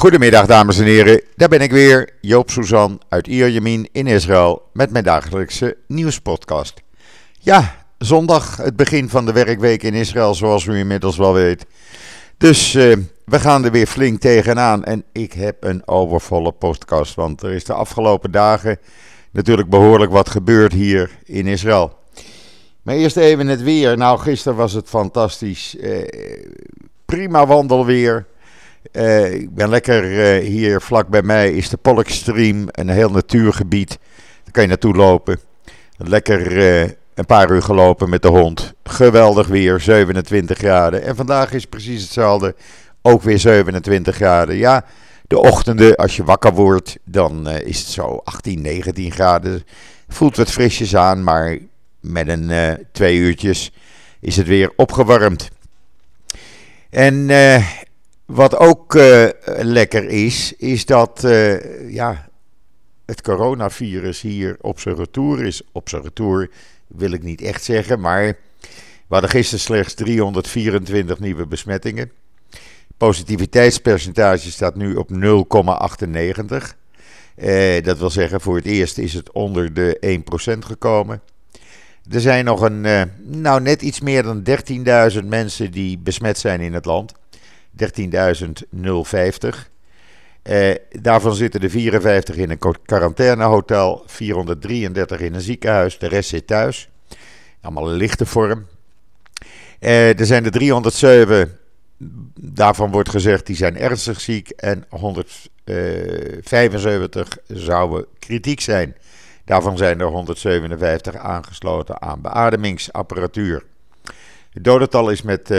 Goedemiddag 0.00 0.46
dames 0.46 0.78
en 0.78 0.84
heren, 0.84 1.20
daar 1.36 1.48
ben 1.48 1.60
ik 1.60 1.70
weer, 1.70 2.10
Joop 2.20 2.50
Suzan 2.50 3.00
uit 3.08 3.26
Ierjemien 3.26 3.88
in 3.92 4.06
Israël 4.06 4.62
met 4.72 4.90
mijn 4.90 5.04
dagelijkse 5.04 5.76
nieuwspodcast. 5.86 6.82
Ja, 7.38 7.74
zondag, 7.98 8.56
het 8.56 8.76
begin 8.76 9.08
van 9.08 9.26
de 9.26 9.32
werkweek 9.32 9.82
in 9.82 9.94
Israël 9.94 10.34
zoals 10.34 10.64
u 10.64 10.76
inmiddels 10.76 11.16
wel 11.16 11.32
weet. 11.32 11.66
Dus 12.38 12.74
uh, 12.74 12.96
we 13.24 13.40
gaan 13.40 13.64
er 13.64 13.70
weer 13.70 13.86
flink 13.86 14.20
tegenaan 14.20 14.84
en 14.84 15.04
ik 15.12 15.32
heb 15.32 15.64
een 15.64 15.88
overvolle 15.88 16.52
podcast, 16.52 17.14
want 17.14 17.42
er 17.42 17.52
is 17.52 17.64
de 17.64 17.72
afgelopen 17.72 18.30
dagen 18.30 18.78
natuurlijk 19.30 19.68
behoorlijk 19.68 20.12
wat 20.12 20.30
gebeurd 20.30 20.72
hier 20.72 21.10
in 21.24 21.46
Israël. 21.46 21.98
Maar 22.82 22.94
eerst 22.94 23.16
even 23.16 23.46
het 23.46 23.62
weer. 23.62 23.96
Nou, 23.96 24.18
gisteren 24.18 24.58
was 24.58 24.72
het 24.72 24.88
fantastisch. 24.88 25.76
Uh, 25.80 26.08
prima 27.04 27.46
wandelweer. 27.46 28.26
Uh, 28.92 29.32
ik 29.32 29.54
ben 29.54 29.68
lekker 29.68 30.04
uh, 30.04 30.46
hier 30.48 30.80
vlak 30.80 31.08
bij 31.08 31.22
mij 31.22 31.52
is 31.52 31.68
de 31.68 31.76
Polkstream, 31.76 32.66
een 32.70 32.88
heel 32.88 33.10
natuurgebied. 33.10 33.98
Daar 34.42 34.52
kan 34.52 34.62
je 34.62 34.68
naartoe 34.68 34.94
lopen. 34.94 35.40
Lekker 35.96 36.52
uh, 36.56 36.80
een 37.14 37.26
paar 37.26 37.50
uur 37.50 37.62
gelopen 37.62 38.08
met 38.08 38.22
de 38.22 38.28
hond. 38.28 38.74
Geweldig 38.82 39.46
weer, 39.46 39.80
27 39.80 40.58
graden. 40.58 41.02
En 41.02 41.16
vandaag 41.16 41.52
is 41.52 41.64
precies 41.64 42.02
hetzelfde, 42.02 42.54
ook 43.02 43.22
weer 43.22 43.38
27 43.38 44.16
graden. 44.16 44.56
Ja, 44.56 44.84
de 45.26 45.38
ochtenden, 45.38 45.96
als 45.96 46.16
je 46.16 46.24
wakker 46.24 46.52
wordt, 46.52 46.98
dan 47.04 47.48
is 47.48 47.78
het 47.78 47.88
zo 47.88 48.20
18, 48.24 48.60
19 48.60 49.12
graden. 49.12 49.64
Voelt 50.08 50.36
wat 50.36 50.50
frisjes 50.50 50.96
aan, 50.96 51.24
maar 51.24 51.58
met 52.00 52.28
een 52.28 52.50
twee 52.92 53.16
uurtjes 53.16 53.72
is 54.20 54.36
het 54.36 54.46
weer 54.46 54.72
opgewarmd. 54.76 55.48
En 56.90 57.28
wat 58.30 58.56
ook 58.56 58.94
uh, 58.94 59.28
lekker 59.58 60.08
is, 60.08 60.54
is 60.56 60.86
dat 60.86 61.22
uh, 61.24 61.90
ja, 61.92 62.28
het 63.06 63.22
coronavirus 63.22 64.20
hier 64.20 64.56
op 64.60 64.80
zijn 64.80 64.96
retour 64.96 65.44
is. 65.44 65.62
Op 65.72 65.88
zijn 65.88 66.02
retour 66.02 66.50
wil 66.86 67.10
ik 67.10 67.22
niet 67.22 67.40
echt 67.40 67.64
zeggen, 67.64 68.00
maar 68.00 68.26
we 69.06 69.16
hadden 69.16 69.30
gisteren 69.30 69.60
slechts 69.60 69.94
324 69.94 71.18
nieuwe 71.18 71.46
besmettingen. 71.46 72.10
Positiviteitspercentage 72.96 74.50
staat 74.50 74.74
nu 74.74 74.94
op 74.94 75.10
0,98. 75.10 75.16
Uh, 77.36 77.82
dat 77.82 77.98
wil 77.98 78.10
zeggen, 78.10 78.40
voor 78.40 78.56
het 78.56 78.66
eerst 78.66 78.98
is 78.98 79.14
het 79.14 79.32
onder 79.32 79.74
de 79.74 80.20
1% 80.54 80.58
gekomen. 80.58 81.22
Er 82.10 82.20
zijn 82.20 82.44
nog 82.44 82.60
een, 82.60 83.10
nou 83.22 83.60
net 83.60 83.82
iets 83.82 84.00
meer 84.00 84.22
dan 84.22 84.42
13.000 85.12 85.24
mensen 85.24 85.70
die 85.70 85.98
besmet 85.98 86.38
zijn 86.38 86.60
in 86.60 86.74
het 86.74 86.84
land. 86.84 87.12
13.050. 87.70 89.70
Eh, 90.42 90.74
daarvan 90.90 91.34
zitten 91.34 91.60
er 91.60 91.70
54 91.70 92.36
in 92.36 92.50
een 92.50 92.58
quarantainehotel, 92.84 94.02
433 94.06 95.20
in 95.20 95.34
een 95.34 95.40
ziekenhuis, 95.40 95.98
de 95.98 96.08
rest 96.08 96.28
zit 96.28 96.46
thuis. 96.46 96.88
Allemaal 97.60 97.88
lichte 97.88 98.26
vorm. 98.26 98.66
Eh, 99.78 100.20
er 100.20 100.26
zijn 100.26 100.44
er 100.44 100.50
307, 100.50 101.58
daarvan 102.40 102.90
wordt 102.90 103.08
gezegd 103.08 103.46
die 103.46 103.56
zijn 103.56 103.76
ernstig 103.76 104.20
ziek 104.20 104.50
en 104.50 104.84
175 104.88 107.38
zouden 107.46 108.06
kritiek 108.18 108.60
zijn. 108.60 108.96
Daarvan 109.44 109.76
zijn 109.76 110.00
er 110.00 110.06
157 110.06 111.16
aangesloten 111.16 112.02
aan 112.02 112.20
beademingsapparatuur. 112.20 113.64
Het 114.52 114.64
dodental 114.64 115.10
is 115.10 115.22
met 115.22 115.50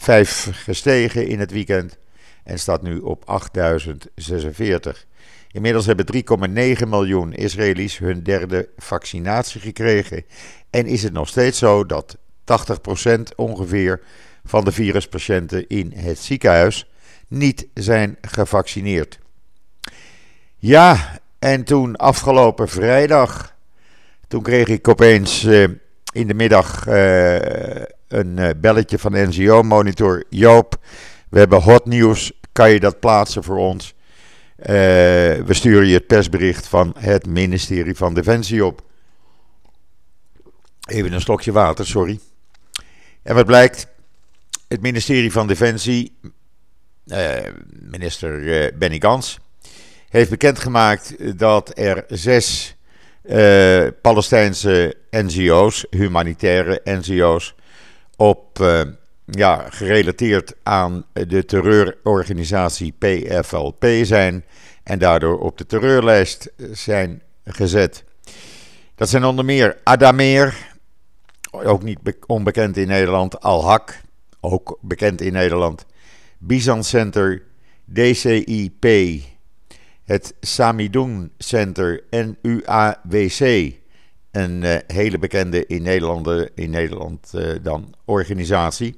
5 0.00 0.48
gestegen 0.52 1.26
in 1.26 1.40
het 1.40 1.50
weekend 1.50 1.98
en 2.44 2.58
staat 2.58 2.82
nu 2.82 2.98
op 2.98 3.22
8046. 3.24 5.06
Inmiddels 5.52 5.86
hebben 5.86 6.06
3,9 6.82 6.88
miljoen 6.88 7.32
Israëli's 7.32 7.98
hun 7.98 8.22
derde 8.22 8.68
vaccinatie 8.76 9.60
gekregen. 9.60 10.24
En 10.70 10.86
is 10.86 11.02
het 11.02 11.12
nog 11.12 11.28
steeds 11.28 11.58
zo 11.58 11.86
dat 11.86 12.16
80% 12.16 13.20
ongeveer 13.36 14.00
van 14.44 14.64
de 14.64 14.72
viruspatiënten 14.72 15.68
in 15.68 15.92
het 15.96 16.18
ziekenhuis 16.18 16.90
niet 17.28 17.66
zijn 17.74 18.16
gevaccineerd. 18.20 19.18
Ja, 20.56 21.18
en 21.38 21.64
toen 21.64 21.96
afgelopen 21.96 22.68
vrijdag, 22.68 23.54
toen 24.28 24.42
kreeg 24.42 24.68
ik 24.68 24.88
opeens 24.88 25.44
uh, 25.44 25.68
in 26.12 26.26
de 26.26 26.34
middag 26.34 26.88
uh, 26.88 27.82
een 28.10 28.36
uh, 28.38 28.48
belletje 28.56 28.98
van 28.98 29.12
NGO 29.12 29.62
Monitor. 29.62 30.24
Joop, 30.28 30.76
we 31.28 31.38
hebben 31.38 31.62
hot 31.62 31.86
nieuws. 31.86 32.32
Kan 32.52 32.70
je 32.70 32.80
dat 32.80 33.00
plaatsen 33.00 33.44
voor 33.44 33.56
ons? 33.56 33.94
Uh, 34.58 34.66
we 34.66 35.46
sturen 35.48 35.86
je 35.86 35.94
het 35.94 36.06
persbericht 36.06 36.66
van 36.66 36.94
het 36.98 37.26
ministerie 37.26 37.94
van 37.94 38.14
Defensie 38.14 38.64
op. 38.64 38.82
Even 40.88 41.12
een 41.12 41.20
slokje 41.20 41.52
water, 41.52 41.86
sorry. 41.86 42.20
En 43.22 43.34
wat 43.34 43.46
blijkt? 43.46 43.86
Het 44.68 44.80
ministerie 44.80 45.32
van 45.32 45.46
Defensie, 45.46 46.16
uh, 47.06 47.36
minister 47.68 48.72
Benny 48.78 49.00
Gans, 49.00 49.38
heeft 50.08 50.30
bekendgemaakt 50.30 51.38
dat 51.38 51.78
er 51.78 52.04
zes 52.08 52.76
Palestijnse 54.02 54.96
NGO's, 55.10 55.86
humanitaire 55.90 56.80
NGO's, 56.84 57.54
op, 58.20 58.58
uh, 58.58 58.80
ja, 59.24 59.66
gerelateerd 59.70 60.54
aan 60.62 61.04
de 61.12 61.44
terreurorganisatie 61.44 62.94
PFLP 62.98 63.84
zijn 64.02 64.44
en 64.82 64.98
daardoor 64.98 65.38
op 65.38 65.58
de 65.58 65.66
terreurlijst 65.66 66.52
zijn 66.72 67.22
gezet. 67.44 68.04
Dat 68.94 69.08
zijn 69.08 69.24
onder 69.24 69.44
meer 69.44 69.78
Adamer, 69.84 70.68
ook 71.50 71.82
niet 71.82 71.98
onbekend 72.26 72.76
in 72.76 72.86
Nederland, 72.86 73.40
Al-Haq, 73.40 73.94
ook 74.40 74.78
bekend 74.80 75.20
in 75.20 75.32
Nederland, 75.32 75.86
Bizan 76.38 76.84
Center, 76.84 77.42
DCIP, 77.84 78.86
het 80.04 80.34
Samidoun 80.40 81.30
Center 81.38 82.02
en 82.10 82.38
UAWC 82.42 83.79
een 84.30 84.62
uh, 84.62 84.76
hele 84.86 85.18
bekende 85.18 85.66
in 85.66 85.82
Nederland, 85.82 86.28
in 86.54 86.70
Nederland 86.70 87.32
uh, 87.34 87.48
dan 87.62 87.94
organisatie. 88.04 88.96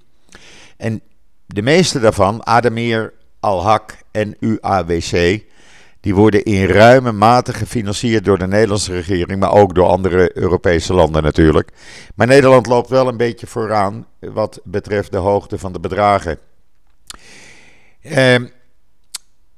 En 0.77 1.01
de 1.47 1.63
meeste 1.63 2.01
daarvan, 2.01 2.47
Ademir, 2.47 3.13
Al-Haq 3.41 3.97
en 4.11 4.37
UAWC, 4.41 5.43
die 6.01 6.15
worden 6.15 6.43
in 6.43 6.67
ruime 6.67 7.13
mate 7.13 7.53
gefinancierd 7.53 8.25
door 8.25 8.39
de 8.39 8.47
Nederlandse 8.47 8.93
regering, 8.93 9.41
maar 9.41 9.53
ook 9.53 9.75
door 9.75 9.87
andere 9.87 10.37
Europese 10.39 10.95
landen 10.95 11.23
natuurlijk. 11.23 11.71
Maar 12.15 12.27
Nederland 12.27 12.67
loopt 12.67 12.89
wel 12.89 13.09
een 13.09 13.17
beetje 13.17 13.47
vooraan 13.47 14.07
wat 14.21 14.61
betreft 14.65 15.13
de 15.13 15.17
hoogte 15.17 15.59
van 15.59 15.73
de 15.73 15.81
bedragen. 15.81 16.39
Uh, 18.03 18.37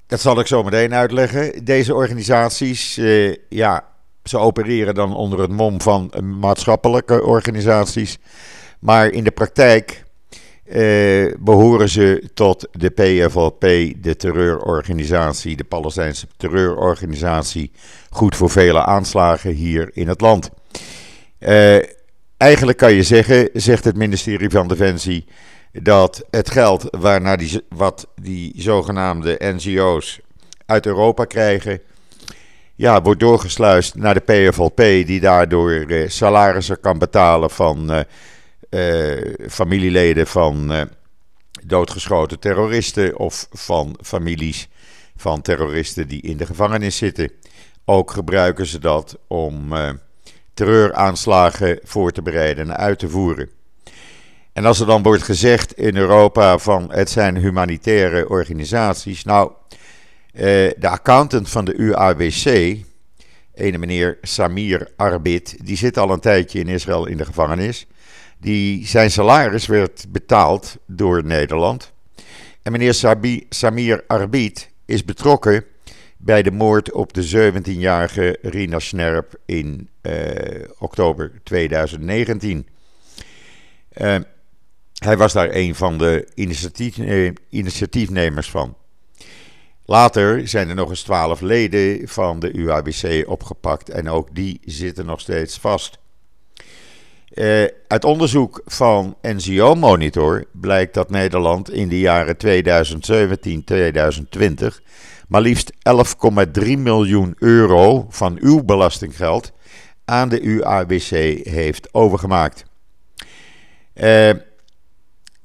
dat 0.07 0.21
zal 0.21 0.41
ik 0.41 0.47
zo 0.47 0.63
meteen 0.63 0.95
uitleggen. 0.95 1.65
Deze 1.65 1.95
organisaties, 1.95 2.99
uh, 2.99 3.35
ja, 3.49 3.85
ze 4.25 4.39
opereren 4.39 4.95
dan 4.95 5.17
onder 5.17 5.41
het 5.41 5.51
mom 5.51 5.81
van 5.81 6.13
maatschappelijke 6.41 7.23
organisaties. 7.23 8.19
Maar 8.79 9.11
in 9.11 9.25
de 9.25 9.31
praktijk 9.31 10.05
eh, 10.65 11.33
behoren 11.39 11.89
ze 11.89 12.31
tot 12.35 12.69
de 12.73 12.91
PFLP, 12.91 13.61
de 14.03 14.17
terreurorganisatie, 14.17 15.57
de 15.57 15.65
Palestijnse 15.65 16.27
terreurorganisatie. 16.37 17.71
Goed 18.11 18.37
voor 18.37 18.51
vele 18.51 18.85
aanslagen 18.85 19.51
hier 19.51 19.91
in 19.93 20.09
het 20.09 20.21
land. 20.21 20.51
Eh, 21.39 21.77
eigenlijk 22.37 22.79
kan 22.79 22.93
je 22.93 23.03
zeggen, 23.03 23.49
zegt 23.53 23.85
het 23.85 23.97
ministerie 23.97 24.51
van 24.51 24.69
Defensie, 24.69 25.25
dat 25.73 26.25
het 26.31 26.51
geld 26.51 26.87
waarnaar 26.91 27.39
die, 27.39 27.61
wat 27.69 28.07
die 28.23 28.53
zogenaamde 28.57 29.37
NGO's 29.39 30.21
uit 30.67 30.87
Europa 30.87 31.25
krijgen 31.25 31.81
ja, 32.77 33.03
wordt 33.03 33.21
doorgesluist 33.21 33.95
naar 33.95 34.15
de 34.15 34.21
PFLP, 34.51 34.77
die 34.77 35.21
daardoor 35.21 35.71
eh, 35.73 36.09
salarissen 36.09 36.81
kan 36.81 36.99
betalen 36.99 37.51
van 37.51 37.91
eh, 37.91 39.17
eh, 39.17 39.35
familieleden 39.51 40.27
van 40.27 40.89
doodgeschoten 41.65 42.39
terroristen 42.39 43.19
of 43.19 43.47
van 43.51 43.99
families 44.03 44.69
van 45.17 45.43
terroristen 45.43 46.09
die 46.09 46.23
in 46.23 46.37
de 46.37 46.47
gevangenis 46.47 46.97
zitten. 46.97 47.31
Ook 47.85 48.11
gebruiken 48.11 48.67
ze 48.67 48.79
dat 48.79 49.19
om 49.27 49.73
terreuraanslagen 50.55 51.79
voor 51.83 52.11
te 52.11 52.23
bereiden 52.23 52.71
en 52.71 52.77
uit 52.77 52.99
te 52.99 53.09
voeren. 53.09 53.51
En 54.53 54.65
als 54.65 54.81
er 54.81 54.87
dan 54.87 55.03
wordt 55.03 55.23
gezegd 55.23 55.73
in 55.73 55.97
Europa 55.97 56.59
van 56.59 56.93
het 56.93 57.11
zijn 57.11 57.37
humanitaire 57.37 58.29
organisaties, 58.29 59.25
nou 59.25 59.53
de 60.35 60.89
accountant 60.89 61.51
van 61.51 61.65
de 61.65 61.75
UAWC, 61.75 62.77
ene 63.55 63.79
meneer 63.79 64.19
Samir 64.23 64.91
Arbit, 64.97 65.57
die 65.67 65.77
zit 65.77 65.99
al 65.99 66.11
een 66.11 66.21
tijdje 66.21 66.59
in 66.59 66.69
Israël 66.69 67.07
in 67.07 67.17
de 67.17 67.25
gevangenis. 67.25 67.87
Die, 68.39 68.87
zijn 68.87 69.11
salaris 69.11 69.67
werd 69.67 70.07
betaald 70.09 70.77
door 70.87 71.25
Nederland. 71.25 71.93
En 72.63 72.73
meneer 72.73 72.95
Samir 73.49 74.05
Arbit 74.07 74.71
is 74.85 75.05
betrokken 75.05 75.65
bij 76.17 76.43
de 76.43 76.51
moord 76.51 76.93
op 76.93 77.13
de 77.13 77.53
17-jarige 77.53 78.39
Rina 78.43 78.79
Snerp 78.79 79.35
in 79.47 79.89
oktober 80.79 81.33
2019. 81.43 82.67
hij 84.95 85.17
was 85.17 85.33
daar 85.33 85.49
een 85.53 85.75
van 85.75 85.99
de 85.99 86.29
initiatief, 86.35 86.99
initiatiefnemers 87.49 88.51
van. 88.51 88.77
Later 89.87 90.49
zijn 90.49 90.69
er 90.69 90.75
nog 90.75 90.89
eens 90.89 91.03
twaalf 91.03 91.41
leden 91.41 92.09
van 92.09 92.39
de 92.41 92.53
UABC 92.53 93.29
opgepakt 93.29 93.91
en 93.91 94.09
ook 94.09 94.35
die 94.35 94.61
zitten 94.65 95.07
nog 95.07 95.21
steeds 95.21 95.59
vast. 95.59 95.99
Uh, 97.35 97.65
uit 97.89 98.05
onderzoek 98.05 98.63
van 98.65 99.17
NGO 99.23 99.75
Monitor 99.75 100.45
blijkt 100.53 100.95
dat 100.95 101.11
Nederland 101.11 101.71
in 101.71 101.89
de 101.89 101.99
jaren 101.99 102.37
2017-2020 102.37 102.41
maar 105.29 105.41
liefst 105.41 105.73
11,3 106.65 106.79
miljoen 106.79 107.35
euro 107.39 108.07
van 108.09 108.39
uw 108.41 108.63
belastinggeld 108.63 109.53
aan 110.05 110.29
de 110.29 110.41
UABC 110.41 111.09
heeft 111.49 111.95
overgemaakt. 111.95 112.65
Uh, 113.95 114.31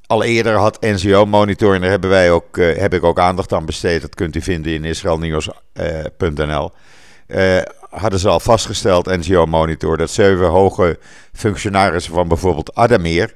al 0.09 0.23
eerder 0.23 0.56
had 0.56 0.81
NGO 0.81 1.25
Monitor, 1.25 1.75
en 1.75 1.81
daar 1.81 1.89
hebben 1.89 2.09
wij 2.09 2.31
ook, 2.31 2.57
uh, 2.57 2.77
heb 2.77 2.94
ik 2.94 3.03
ook 3.03 3.19
aandacht 3.19 3.53
aan 3.53 3.65
besteed, 3.65 4.01
dat 4.01 4.15
kunt 4.15 4.35
u 4.35 4.41
vinden 4.41 4.73
in 4.73 4.83
israelnieuws.nl. 4.83 6.71
Uh, 7.27 7.56
uh, 7.56 7.61
hadden 7.89 8.19
ze 8.19 8.29
al 8.29 8.39
vastgesteld, 8.39 9.06
NGO 9.06 9.45
Monitor, 9.45 9.97
dat 9.97 10.09
zeven 10.09 10.47
hoge 10.47 11.00
functionarissen 11.33 12.13
van 12.13 12.27
bijvoorbeeld 12.27 12.75
Adamir 12.75 13.33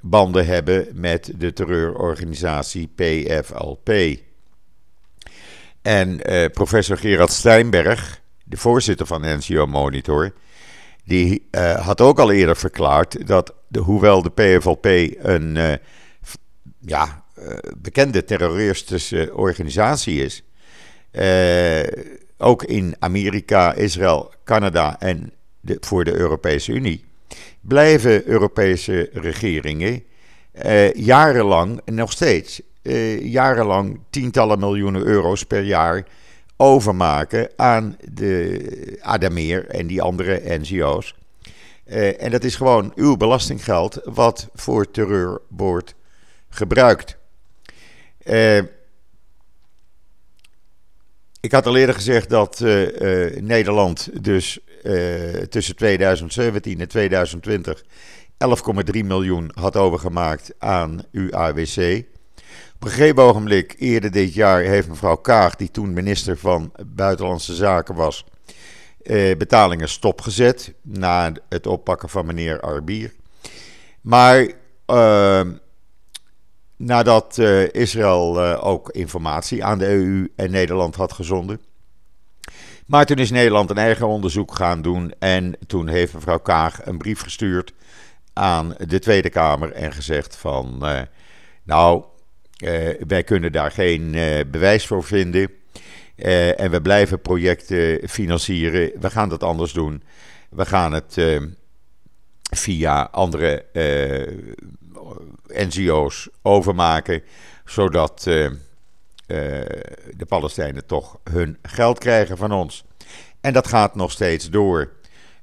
banden 0.00 0.46
hebben 0.46 0.88
met 0.92 1.32
de 1.36 1.52
terreurorganisatie 1.52 2.92
PFLP. 2.94 3.90
En 5.82 6.20
professor 6.52 6.98
Gerard 6.98 7.32
Steinberg, 7.32 8.20
de 8.44 8.56
voorzitter 8.56 9.06
van 9.06 9.20
NGO 9.20 9.66
Monitor, 9.66 10.32
die 11.04 11.48
had 11.80 12.00
ook 12.00 12.18
al 12.18 12.30
eerder 12.30 12.56
verklaard 12.56 13.26
dat, 13.26 13.52
de, 13.74 13.80
hoewel 13.80 14.22
de 14.22 14.30
PFLP 14.30 14.86
een 15.18 15.56
uh, 15.56 15.72
ja, 16.80 17.24
uh, 17.38 17.46
bekende 17.76 18.24
terroristische 18.24 19.30
organisatie 19.34 20.22
is, 20.22 20.42
ook 22.38 22.64
in 22.64 22.96
Amerika, 22.98 23.72
Israël, 23.72 24.32
Canada 24.44 25.00
en 25.00 25.32
de, 25.60 25.76
voor 25.80 26.04
de 26.04 26.14
Europese 26.14 26.72
Unie, 26.72 27.04
blijven 27.60 28.26
Europese 28.26 29.10
regeringen 29.12 30.02
jarenlang, 30.94 31.80
nog 31.84 32.12
steeds, 32.12 32.60
jarenlang 33.20 34.00
tientallen 34.10 34.58
miljoenen 34.58 35.04
euro's 35.04 35.44
per 35.44 35.62
jaar 35.62 36.06
overmaken 36.56 37.48
aan 37.56 37.96
de 38.12 38.98
Adameer 39.00 39.68
en 39.68 39.86
die 39.86 40.02
andere 40.02 40.42
NGO's. 40.44 41.14
Uh, 41.86 42.22
en 42.22 42.30
dat 42.30 42.44
is 42.44 42.56
gewoon 42.56 42.92
uw 42.94 43.16
belastinggeld 43.16 44.00
wat 44.04 44.48
voor 44.54 44.90
terreur 44.90 45.40
wordt 45.48 45.94
gebruikt. 46.48 47.16
Uh, 48.24 48.58
ik 51.40 51.52
had 51.52 51.66
al 51.66 51.76
eerder 51.76 51.94
gezegd 51.94 52.28
dat 52.30 52.60
uh, 52.60 53.40
Nederland 53.40 54.24
dus 54.24 54.58
tussen 55.48 55.76
2017 55.76 56.80
en 56.80 56.88
2020 56.88 57.84
11,3 58.94 59.04
miljoen 59.04 59.50
had 59.54 59.76
overgemaakt 59.76 60.54
aan 60.58 61.02
UAWC. 61.10 62.04
Op 62.74 62.84
een 62.84 62.90
gegeven 62.90 63.22
ogenblik, 63.22 63.74
eerder 63.78 64.10
dit 64.10 64.34
jaar, 64.34 64.60
heeft 64.60 64.88
mevrouw 64.88 65.16
Kaag, 65.16 65.56
die 65.56 65.70
toen 65.70 65.92
minister 65.92 66.38
van 66.38 66.72
Buitenlandse 66.86 67.54
Zaken 67.54 67.94
was, 67.94 68.24
eh, 69.04 69.36
betalingen 69.36 69.88
stopgezet 69.88 70.74
na 70.82 71.32
het 71.48 71.66
oppakken 71.66 72.08
van 72.08 72.26
meneer 72.26 72.60
Arbier. 72.60 73.12
Maar 74.00 74.52
uh, 74.86 75.40
nadat 76.76 77.38
uh, 77.38 77.68
Israël 77.72 78.44
uh, 78.44 78.66
ook 78.66 78.90
informatie 78.90 79.64
aan 79.64 79.78
de 79.78 79.86
EU 79.86 80.32
en 80.36 80.50
Nederland 80.50 80.94
had 80.94 81.12
gezonden. 81.12 81.60
Maar 82.86 83.06
toen 83.06 83.16
is 83.16 83.30
Nederland 83.30 83.70
een 83.70 83.78
eigen 83.78 84.06
onderzoek 84.06 84.54
gaan 84.54 84.82
doen 84.82 85.12
en 85.18 85.56
toen 85.66 85.88
heeft 85.88 86.14
mevrouw 86.14 86.38
Kaag 86.38 86.86
een 86.86 86.98
brief 86.98 87.20
gestuurd 87.20 87.72
aan 88.32 88.74
de 88.86 88.98
Tweede 88.98 89.30
Kamer 89.30 89.72
en 89.72 89.92
gezegd 89.92 90.36
van, 90.36 90.84
nou, 91.62 92.04
uh, 92.64 92.88
wij 93.06 93.24
kunnen 93.24 93.52
daar 93.52 93.70
geen 93.70 94.10
bewijs 94.50 94.86
voor 94.86 95.04
vinden. 95.04 95.63
Uh, 96.16 96.60
en 96.60 96.70
we 96.70 96.82
blijven 96.82 97.20
projecten 97.20 98.08
financieren. 98.08 98.92
We 99.00 99.10
gaan 99.10 99.28
dat 99.28 99.42
anders 99.42 99.72
doen. 99.72 100.02
We 100.50 100.66
gaan 100.66 100.92
het 100.92 101.18
via 102.50 103.02
andere 103.02 103.64
NGO's 105.46 106.28
overmaken, 106.42 107.22
zodat 107.64 108.22
de 109.26 110.26
Palestijnen 110.28 110.86
toch 110.86 111.18
hun 111.30 111.58
geld 111.62 111.98
krijgen 111.98 112.36
van 112.36 112.52
ons. 112.52 112.84
En 113.40 113.52
dat 113.52 113.66
gaat 113.66 113.94
nog 113.94 114.10
steeds 114.10 114.50
door. 114.50 114.92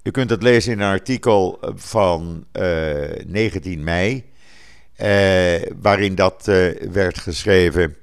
U 0.03 0.11
kunt 0.11 0.29
het 0.29 0.43
lezen 0.43 0.71
in 0.71 0.79
een 0.79 0.91
artikel 0.91 1.59
van 1.75 2.45
19 3.25 3.83
mei. 3.83 4.29
Uh, 4.97 5.61
waarin 5.81 6.15
dat 6.15 6.45
werd 6.91 7.17
geschreven. 7.17 7.95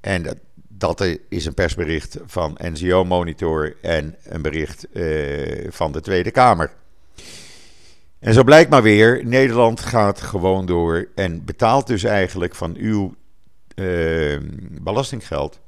En 0.00 0.22
dat, 0.22 0.36
dat, 0.78 1.06
is 1.28 1.46
een 1.46 1.54
persbericht 1.54 2.18
van 2.26 2.58
NGO 2.62 3.04
Monitor 3.04 3.76
en 3.82 4.16
een 4.22 4.42
bericht 4.42 4.86
uh, 4.92 5.66
van 5.70 5.92
de 5.92 6.00
Tweede 6.00 6.30
Kamer. 6.30 6.72
En 8.18 8.34
zo 8.34 8.44
blijkt 8.44 8.70
maar 8.70 8.82
weer, 8.82 9.20
Nederland 9.24 9.80
gaat 9.80 10.20
gewoon 10.20 10.66
door 10.66 11.08
en 11.14 11.44
betaalt 11.44 11.86
dus 11.86 12.04
eigenlijk 12.04 12.54
van 12.54 12.76
uw 12.76 13.14
belastinggeld 14.82 15.60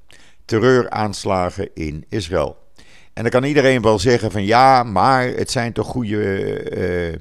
terreuraanslagen 0.44 1.68
in 1.74 2.04
Israël. 2.08 2.56
En 3.12 3.22
dan 3.22 3.30
kan 3.30 3.44
iedereen 3.44 3.82
wel 3.82 3.98
zeggen 3.98 4.30
van 4.30 4.44
ja, 4.44 4.82
maar 4.82 5.26
het 5.26 5.50
zijn 5.50 5.72
toch 5.72 5.86
goede 5.86 6.16
uh, 6.76 7.12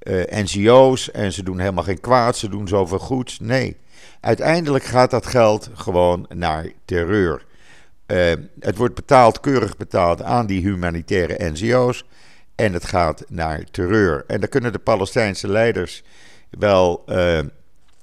eh, 0.00 0.44
NGO's 0.44 1.10
en 1.10 1.32
ze 1.32 1.42
doen 1.42 1.58
helemaal 1.58 1.84
geen 1.84 2.00
kwaad, 2.00 2.36
ze 2.36 2.48
doen 2.48 2.68
zoveel 2.68 2.98
goeds. 2.98 3.40
Nee, 3.40 3.76
uiteindelijk 4.20 4.84
gaat 4.84 5.10
dat 5.10 5.26
geld 5.26 5.70
gewoon 5.74 6.26
naar 6.28 6.66
terreur. 6.84 7.44
Uh, 8.06 8.32
het 8.60 8.76
wordt 8.76 8.94
betaald, 8.94 9.40
keurig 9.40 9.76
betaald 9.76 10.22
aan 10.22 10.46
die 10.46 10.60
humanitaire 10.60 11.50
NGO's 11.50 12.04
en 12.54 12.72
het 12.72 12.84
gaat 12.84 13.24
naar 13.28 13.64
terreur. 13.70 14.24
En 14.26 14.40
dan 14.40 14.48
kunnen 14.48 14.72
de 14.72 14.78
Palestijnse 14.78 15.48
leiders 15.48 16.02
wel 16.50 17.02
uh, 17.06 17.38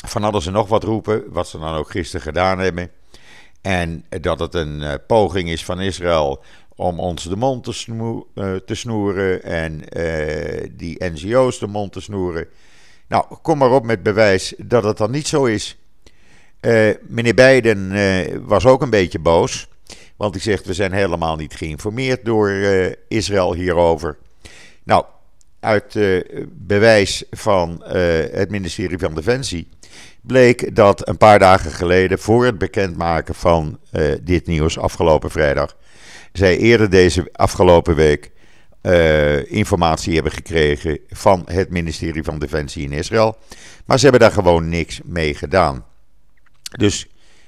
van 0.05 0.23
alles 0.23 0.45
en 0.45 0.53
nog 0.53 0.67
wat 0.67 0.83
roepen, 0.83 1.23
wat 1.29 1.47
ze 1.47 1.59
dan 1.59 1.75
ook 1.75 1.91
gisteren 1.91 2.21
gedaan 2.21 2.59
hebben. 2.59 2.89
En 3.61 4.05
dat 4.21 4.39
het 4.39 4.53
een 4.53 4.99
poging 5.07 5.49
is 5.49 5.65
van 5.65 5.81
Israël 5.81 6.43
om 6.75 6.99
ons 6.99 7.23
de 7.23 7.35
mond 7.35 7.63
te, 7.63 8.61
te 8.65 8.75
snoeren 8.75 9.43
en 9.43 9.81
die 10.77 11.03
NGO's 11.03 11.59
de 11.59 11.67
mond 11.67 11.91
te 11.91 12.01
snoeren. 12.01 12.47
Nou, 13.07 13.25
kom 13.41 13.57
maar 13.57 13.71
op 13.71 13.85
met 13.85 14.03
bewijs 14.03 14.53
dat 14.57 14.83
het 14.83 14.97
dan 14.97 15.11
niet 15.11 15.27
zo 15.27 15.45
is. 15.45 15.77
Uh, 16.67 16.93
meneer 17.01 17.33
Biden 17.33 17.93
was 18.47 18.65
ook 18.65 18.81
een 18.81 18.89
beetje 18.89 19.19
boos, 19.19 19.67
want 20.15 20.33
hij 20.33 20.43
zegt 20.43 20.65
we 20.65 20.73
zijn 20.73 20.91
helemaal 20.91 21.35
niet 21.35 21.55
geïnformeerd 21.55 22.25
door 22.25 22.51
Israël 23.07 23.53
hierover. 23.53 24.17
Nou, 24.83 25.05
uit 25.59 25.99
bewijs 26.49 27.23
van 27.31 27.83
het 28.31 28.49
ministerie 28.49 28.97
van 28.97 29.15
Defensie 29.15 29.69
bleek 30.21 30.75
dat 30.75 31.07
een 31.07 31.17
paar 31.17 31.39
dagen 31.39 31.71
geleden 31.71 32.19
voor 32.19 32.45
het 32.45 32.57
bekendmaken 32.57 33.35
van 33.35 33.79
dit 34.21 34.47
nieuws 34.47 34.77
afgelopen 34.77 35.31
vrijdag 35.31 35.75
zij 36.37 36.57
eerder 36.57 36.89
deze 36.89 37.29
afgelopen 37.31 37.95
week 37.95 38.31
informatie 39.47 40.13
hebben 40.13 40.31
gekregen 40.31 40.99
van 41.09 41.43
het 41.51 41.69
ministerie 41.69 42.23
van 42.23 42.39
Defensie 42.39 42.83
in 42.83 42.91
Israël. 42.91 43.37
Maar 43.85 43.97
ze 43.97 44.03
hebben 44.03 44.21
daar 44.21 44.31
gewoon 44.31 44.69
niks 44.69 44.99
mee 45.03 45.33
gedaan. 45.33 45.85
Dus 46.71 47.07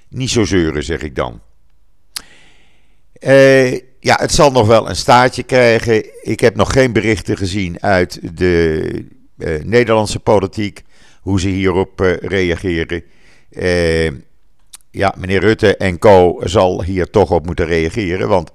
niet 0.09 0.29
zo 0.29 0.45
zeuren, 0.45 0.83
zeg 0.83 1.01
ik 1.01 1.15
dan. 1.15 1.41
Uh, 3.19 3.71
ja, 3.99 4.15
het 4.19 4.31
zal 4.31 4.51
nog 4.51 4.67
wel 4.67 4.89
een 4.89 4.95
staartje 4.95 5.43
krijgen. 5.43 6.05
Ik 6.21 6.39
heb 6.39 6.55
nog 6.55 6.71
geen 6.71 6.93
berichten 6.93 7.37
gezien 7.37 7.81
uit 7.81 8.37
de 8.37 9.05
uh, 9.37 9.63
Nederlandse 9.63 10.19
politiek, 10.19 10.83
hoe 11.21 11.39
ze 11.39 11.47
hierop 11.47 11.99
reageren. 12.21 13.03
ja, 14.91 15.13
meneer 15.17 15.39
Rutte 15.39 15.77
en 15.77 15.99
co. 15.99 16.41
zal 16.43 16.83
hier 16.83 17.09
toch 17.09 17.31
op 17.31 17.45
moeten 17.45 17.65
reageren, 17.65 18.27
want 18.27 18.51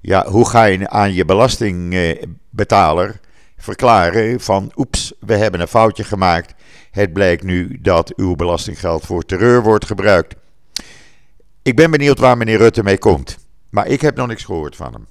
ja, 0.00 0.26
hoe 0.26 0.48
ga 0.48 0.64
je 0.64 0.88
aan 0.88 1.14
je 1.14 1.24
belastingbetaler 1.24 3.20
verklaren 3.58 4.40
van 4.40 4.72
oeps, 4.76 5.12
we 5.20 5.36
hebben 5.36 5.60
een 5.60 5.68
foutje 5.68 6.04
gemaakt. 6.04 6.54
Het 6.90 7.12
blijkt 7.12 7.42
nu 7.42 7.78
dat 7.80 8.16
uw 8.16 8.34
belastinggeld 8.34 9.06
voor 9.06 9.24
terreur 9.24 9.62
wordt 9.62 9.84
gebruikt. 9.84 10.34
ik 11.62 11.76
ben 11.76 11.90
benieuwd 11.90 12.18
waar 12.18 12.36
meneer 12.36 12.58
Rutte 12.58 12.82
mee 12.82 12.98
komt. 12.98 13.38
Maar 13.70 13.86
ik 13.86 14.00
heb 14.00 14.16
nog 14.16 14.26
niks 14.26 14.44
gehoord 14.44 14.76
van 14.76 14.92
hem. 14.92 15.06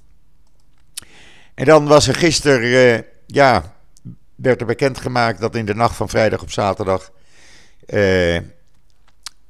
En 1.54 1.66
dan 1.66 1.88
was 1.88 2.08
er 2.08 2.16
gisteren, 2.16 3.06
ja, 3.26 3.76
werd 4.36 4.60
er 4.62 4.68
bekendgemaakt 4.68 5.40
dat 5.40 5.56
in 5.56 5.66
de 5.66 5.76
nacht 5.76 5.96
van 5.96 6.10
vrijdag 6.10 6.42
op 6.42 6.52
zaterdag 6.52 7.12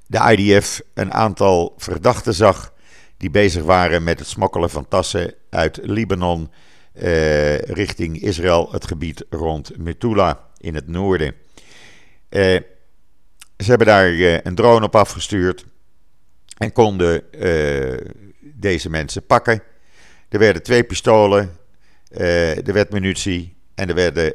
de 0.08 0.36
IDF 0.38 0.82
een 0.94 1.14
aantal 1.14 1.74
verdachten 1.78 2.34
zag 2.34 2.74
die 3.18 3.30
bezig 3.30 3.64
waren 3.64 4.04
met 4.04 4.20
het 4.20 4.28
smokkelen 4.28 4.70
van 4.70 4.88
tassen 4.88 5.34
uit 5.50 5.80
Libanon 5.82 6.52
uh, 6.94 7.58
richting 7.58 8.22
Israël, 8.22 8.72
het 8.72 8.88
gebied 8.88 9.26
rond 9.30 9.78
Metula 9.78 10.46
in 10.58 10.76
het 10.76 10.88
noorden. 10.88 11.34
Uh, 12.30 12.60
ze 13.58 13.66
hebben 13.66 13.88
daar 13.88 14.10
uh, 14.10 14.40
een 14.42 14.56
drone 14.56 14.86
op 14.86 14.96
afgestuurd 14.96 15.66
en 16.58 16.72
konden 16.72 17.24
deze 18.42 18.90
mensen 18.90 19.26
pakken. 19.26 19.64
Er 20.30 20.40
werden 20.40 20.64
twee 20.64 20.84
pistolen, 20.84 21.58
er 22.10 22.74
werd 22.74 22.92
munitie 22.92 23.56
en 23.76 23.90
er 23.90 23.96
werden 23.96 24.34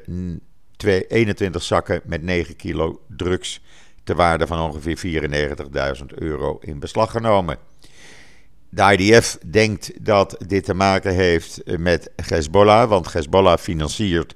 twee, 0.76 1.06
21 1.06 1.62
zakken 1.62 2.00
met 2.04 2.22
9 2.22 2.56
kilo 2.56 3.00
drugs 3.08 3.60
ter 4.04 4.16
waarde 4.16 4.46
van 4.46 4.60
ongeveer 4.60 5.26
94.000 5.98 6.04
euro 6.14 6.58
in 6.60 6.78
beslag 6.78 7.10
genomen. 7.10 7.58
De 8.68 8.96
IDF 8.96 9.38
denkt 9.46 10.04
dat 10.04 10.36
dit 10.46 10.64
te 10.64 10.74
maken 10.74 11.14
heeft 11.14 11.62
met 11.78 12.10
Hezbollah, 12.16 12.88
want 12.88 13.12
Hezbollah 13.12 13.58
financiert 13.58 14.34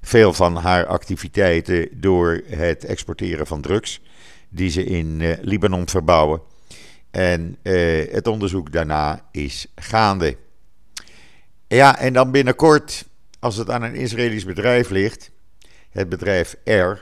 veel 0.00 0.32
van 0.32 0.56
haar 0.56 0.86
activiteiten 0.86 1.88
door 1.92 2.42
het 2.46 2.84
exporteren 2.84 3.46
van 3.46 3.60
drugs 3.60 4.00
die 4.48 4.70
ze 4.70 4.84
in 4.84 5.20
uh, 5.20 5.36
Libanon 5.40 5.88
verbouwen. 5.88 6.40
En 7.10 7.56
uh, 7.62 8.12
het 8.12 8.26
onderzoek 8.26 8.72
daarna 8.72 9.28
is 9.30 9.66
gaande. 9.74 10.36
Ja, 11.66 11.98
en 11.98 12.12
dan 12.12 12.30
binnenkort, 12.30 13.04
als 13.38 13.56
het 13.56 13.70
aan 13.70 13.82
een 13.82 13.94
Israëlisch 13.94 14.44
bedrijf 14.44 14.90
ligt, 14.90 15.30
het 15.90 16.08
bedrijf 16.08 16.56
R, 16.64 16.92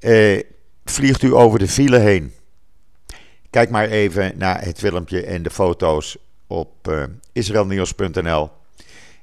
uh, 0.00 0.40
vliegt 0.84 1.22
u 1.22 1.34
over 1.34 1.58
de 1.58 1.68
file 1.68 1.98
heen. 1.98 2.32
Kijk 3.50 3.70
maar 3.70 3.88
even 3.88 4.32
naar 4.38 4.64
het 4.64 4.78
filmpje 4.78 5.22
en 5.22 5.42
de 5.42 5.50
foto's 5.50 6.16
op 6.46 7.08
israelnieuws.nl. 7.32 8.50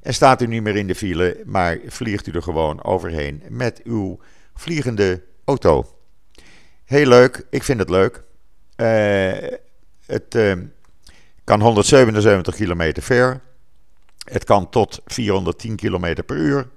En 0.01 0.13
staat 0.13 0.41
u 0.41 0.48
niet 0.48 0.63
meer 0.63 0.75
in 0.75 0.88
de 0.88 0.96
file, 0.96 1.41
maar 1.46 1.79
vliegt 1.88 2.27
u 2.27 2.31
er 2.31 2.43
gewoon 2.43 2.84
overheen 2.84 3.43
met 3.50 3.81
uw 3.84 4.20
vliegende 4.53 5.24
auto. 5.46 5.96
Heel 6.86 7.08
leuk, 7.08 7.46
ik 7.50 7.63
vind 7.63 7.79
het 7.79 7.89
leuk. 7.89 8.24
Uh, 8.75 9.58
het 10.05 10.36
uh, 10.36 10.53
kan 11.43 11.62
177 11.62 12.55
kilometer 12.55 13.03
ver. 13.03 13.41
Het 14.24 14.43
kan 14.43 14.70
tot 14.70 15.01
410 15.05 15.75
kilometer 15.75 16.24
per 16.24 16.38
uur. 16.38 16.70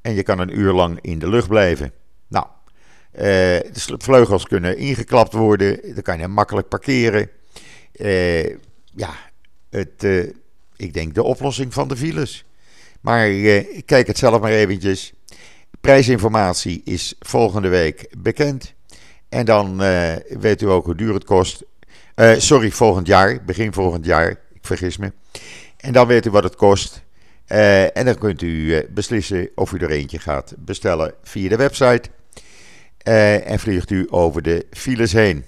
En 0.00 0.14
je 0.14 0.22
kan 0.22 0.38
een 0.38 0.58
uur 0.58 0.72
lang 0.72 0.98
in 1.00 1.18
de 1.18 1.28
lucht 1.28 1.48
blijven. 1.48 1.92
Nou, 2.26 2.46
uh, 3.12 3.20
de 3.20 3.94
vleugels 3.98 4.46
kunnen 4.46 4.76
ingeklapt 4.76 5.32
worden. 5.32 5.80
Dan 5.94 6.02
kan 6.02 6.18
je 6.18 6.28
makkelijk 6.28 6.68
parkeren. 6.68 7.30
Ja, 8.94 9.10
het, 9.70 10.04
ik 10.76 10.94
denk 10.94 11.14
de 11.14 11.22
oplossing 11.22 11.74
van 11.74 11.88
de 11.88 11.96
files. 11.96 12.44
Maar 13.00 13.28
kijk 13.84 14.06
het 14.06 14.18
zelf 14.18 14.40
maar 14.40 14.50
eventjes. 14.50 15.12
Prijsinformatie 15.80 16.80
is 16.84 17.14
volgende 17.20 17.68
week 17.68 18.14
bekend. 18.18 18.74
En 19.28 19.44
dan 19.44 19.76
weet 20.28 20.62
u 20.62 20.66
ook 20.66 20.84
hoe 20.84 20.94
duur 20.94 21.14
het 21.14 21.24
kost. 21.24 21.64
sorry, 22.36 22.70
volgend 22.70 23.06
jaar. 23.06 23.44
Begin 23.44 23.72
volgend 23.72 24.04
jaar. 24.04 24.30
Ik 24.30 24.60
vergis 24.62 24.96
me. 24.96 25.12
En 25.76 25.92
dan 25.92 26.06
weet 26.06 26.26
u 26.26 26.30
wat 26.30 26.44
het 26.44 26.56
kost. 26.56 27.02
en 27.46 28.04
dan 28.04 28.18
kunt 28.18 28.42
u 28.42 28.86
beslissen 28.90 29.50
of 29.54 29.72
u 29.72 29.78
er 29.78 29.90
eentje 29.90 30.18
gaat 30.18 30.54
bestellen 30.58 31.14
via 31.22 31.48
de 31.48 31.56
website. 31.56 32.10
En 33.44 33.58
vliegt 33.58 33.90
u 33.90 34.06
over 34.10 34.42
de 34.42 34.66
files 34.70 35.12
heen. 35.12 35.44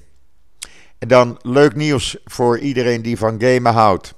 En 1.01 1.09
dan 1.09 1.39
leuk 1.43 1.75
nieuws 1.75 2.17
voor 2.25 2.59
iedereen 2.59 3.03
die 3.03 3.17
van 3.17 3.43
gamen 3.43 3.73
houdt. 3.73 4.15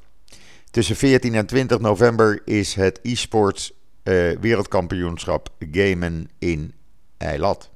Tussen 0.72 0.96
14 0.96 1.34
en 1.34 1.46
20 1.46 1.78
november 1.78 2.42
is 2.44 2.74
het 2.74 2.98
e-sports 3.02 3.72
uh, 4.04 4.38
wereldkampioenschap 4.40 5.48
gamen 5.70 6.30
in 6.38 6.74
Eilat. 7.16 7.70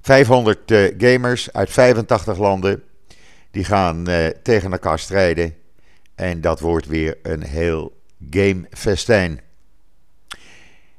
500 0.00 0.70
uh, 0.70 0.94
gamers 0.98 1.52
uit 1.52 1.70
85 1.70 2.38
landen 2.38 2.82
die 3.50 3.64
gaan 3.64 4.06
tegen 4.42 4.72
elkaar 4.72 4.98
strijden. 4.98 5.54
En 6.14 6.40
dat 6.40 6.60
wordt 6.60 6.86
weer 6.86 7.18
een 7.22 7.42
heel 7.42 8.00
gamefestijn. 8.30 9.40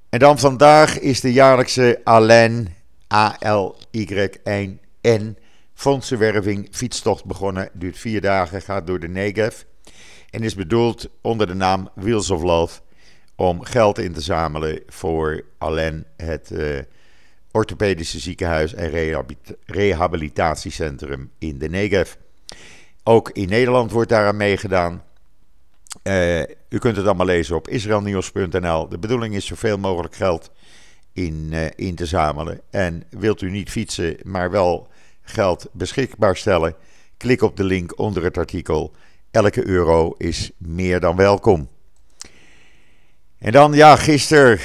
En 0.10 0.20
dan 0.20 0.40
vandaag 0.40 1.00
is 1.00 1.22
de 1.22 1.34
jaarlijkse 1.34 2.02
Alain 2.04 2.76
A-L-Y-N 3.14 4.48
fondsenwerving 5.74 6.68
fietstocht 6.72 7.26
begonnen. 7.26 7.70
Duurt 7.74 7.98
vier 7.98 8.22
dagen, 8.22 8.62
gaat 8.62 8.88
door 8.88 9.00
de 9.00 9.08
Negev. 9.08 9.62
En 10.32 10.44
is 10.44 10.56
bedoeld 10.56 11.10
onder 11.22 11.48
de 11.48 11.54
naam 11.54 11.90
Wheels 11.96 12.30
of 12.30 12.42
Love 12.42 12.80
om 13.36 13.64
geld 13.64 13.98
in 13.98 14.14
te 14.14 14.22
zamelen 14.22 14.82
voor 14.88 15.44
alleen 15.58 16.06
het 16.18 16.50
uh, 16.52 16.80
orthopedische 17.52 18.20
ziekenhuis 18.20 18.74
en 18.74 19.16
rehabilitatiecentrum 19.66 21.32
in 21.38 21.58
de 21.58 21.70
Negev. 21.70 22.14
Ook 23.04 23.30
in 23.30 23.50
Nederland 23.50 23.92
wordt 23.92 24.10
daaraan 24.10 24.38
meegedaan. 24.38 25.04
Uh, 26.04 26.40
u 26.70 26.78
kunt 26.80 26.96
het 26.96 27.06
allemaal 27.06 27.26
lezen 27.26 27.56
op 27.56 27.68
israelnieuws.nl. 27.68 28.90
De 28.90 29.00
bedoeling 29.00 29.36
is 29.36 29.46
zoveel 29.46 29.78
mogelijk 29.78 30.16
geld 30.16 30.52
in, 31.14 31.50
uh, 31.52 31.66
in 31.76 31.96
te 31.96 32.06
zamelen. 32.06 32.62
En 32.70 33.04
wilt 33.10 33.42
u 33.42 33.52
niet 33.52 33.70
fietsen, 33.70 34.18
maar 34.24 34.52
wel 34.52 34.88
geld 35.22 35.68
beschikbaar 35.72 36.38
stellen? 36.38 36.76
Klik 37.18 37.42
op 37.42 37.58
de 37.58 37.64
link 37.64 38.00
onder 38.00 38.24
het 38.24 38.38
artikel. 38.38 38.94
Elke 39.32 39.68
euro 39.68 40.16
is 40.18 40.52
meer 40.58 41.00
dan 41.00 41.16
welkom. 41.16 41.70
En 43.38 43.52
dan, 43.52 43.74
ja, 43.74 43.96
gisteren 43.96 44.60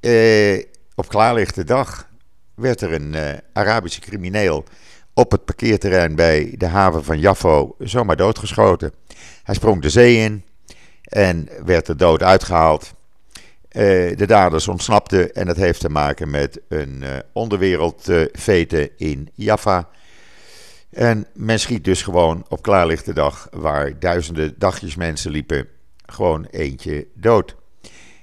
eh, 0.00 0.64
op 0.94 1.08
klaarlichte 1.08 1.64
dag 1.64 2.08
werd 2.54 2.80
er 2.80 2.92
een 2.92 3.12
uh, 3.12 3.28
Arabische 3.52 4.00
crimineel 4.00 4.64
op 5.14 5.30
het 5.30 5.44
parkeerterrein 5.44 6.14
bij 6.14 6.54
de 6.58 6.66
haven 6.66 7.04
van 7.04 7.18
Jaffo 7.18 7.74
zomaar 7.78 8.16
doodgeschoten. 8.16 8.92
Hij 9.42 9.54
sprong 9.54 9.82
de 9.82 9.90
zee 9.90 10.16
in 10.16 10.44
en 11.02 11.48
werd 11.64 11.88
er 11.88 11.96
dood 11.96 12.22
uitgehaald. 12.22 12.94
Uh, 13.72 14.16
de 14.16 14.26
daders 14.26 14.68
ontsnapten 14.68 15.34
en 15.34 15.48
het 15.48 15.56
heeft 15.56 15.80
te 15.80 15.88
maken 15.88 16.30
met 16.30 16.60
een 16.68 17.02
uh, 17.02 17.08
onderwereldfete 17.32 18.92
in 18.96 19.28
Jaffa. 19.34 19.88
En 20.90 21.26
men 21.34 21.60
schiet 21.60 21.84
dus 21.84 22.02
gewoon 22.02 22.44
op 22.48 22.62
klaarlichte 22.62 23.12
dag, 23.12 23.48
waar 23.50 23.98
duizenden 23.98 24.54
dagjes 24.58 24.96
mensen 24.96 25.30
liepen, 25.30 25.68
gewoon 26.06 26.46
eentje 26.50 27.06
dood. 27.14 27.56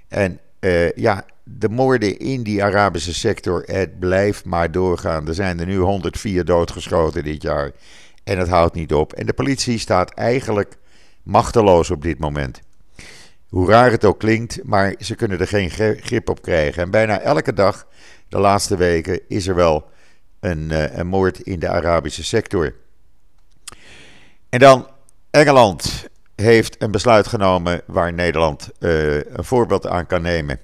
En 0.08 0.40
uh, 0.60 0.92
ja, 0.92 1.26
de 1.44 1.70
moorden 1.70 2.20
in 2.20 2.44
die 2.44 2.64
Arabische 2.64 3.14
sector, 3.14 3.64
het 3.66 4.00
blijft 4.00 4.46
maar 4.46 4.72
doorgaan. 4.72 5.28
Er 5.28 5.34
zijn 5.34 5.60
er 5.60 5.66
nu 5.66 5.78
104 5.78 6.46
doodgeschoten 6.46 7.24
dit 7.24 7.42
jaar 7.42 7.72
en 8.24 8.38
het 8.38 8.48
houdt 8.48 8.76
niet 8.76 8.94
op. 8.94 9.14
En 9.14 9.26
de 9.26 9.34
politie 9.34 9.78
staat 9.78 10.14
eigenlijk 10.14 10.78
machteloos 11.24 11.92
op 11.92 12.02
dit 12.02 12.20
moment. 12.20 12.62
Hoe 13.48 13.70
raar 13.70 13.92
het 13.92 14.06
ook 14.06 14.20
klinkt, 14.20 14.60
maar 14.64 14.96
ze 15.00 15.16
kunnen 15.16 15.40
er 15.40 15.48
geen 15.48 15.70
grip 16.02 16.30
op 16.30 16.42
krijgen. 16.42 16.84
En 16.84 16.92
bijna 16.92 17.20
elke 17.20 17.54
dag, 17.54 17.88
de 18.30 18.40
laatste 18.40 18.78
weken, 18.78 19.20
is 19.28 19.48
er 19.48 19.56
wel 19.56 19.88
een, 20.40 20.70
uh, 20.70 20.98
een 20.98 21.08
moord 21.08 21.40
in 21.40 21.60
de 21.60 21.70
Arabische 21.70 22.24
sector. 22.24 22.76
En 24.50 24.60
dan 24.60 24.88
Engeland 25.30 26.08
heeft 26.36 26.82
een 26.82 26.92
besluit 26.92 27.28
genomen 27.28 27.82
waar 27.86 28.14
Nederland 28.14 28.70
uh, 28.80 29.16
een 29.16 29.44
voorbeeld 29.44 29.88
aan 29.88 30.06
kan 30.06 30.22
nemen. 30.22 30.60